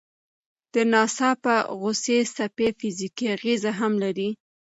[0.73, 4.29] د ناڅاپه غوسې څپې فزیکي اغېزې هم لري.